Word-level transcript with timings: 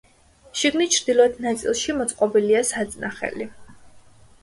შიგნით 0.61 0.95
ჩრდილოეთ 0.95 1.37
ნაწილში, 1.47 1.97
მოწყობილია 2.01 2.65
საწნახელი. 2.73 3.53